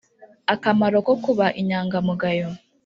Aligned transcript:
Akamaro 0.53 0.97
ko 1.07 1.13
kuba 1.23 1.45
inyangamugayo 1.61 2.47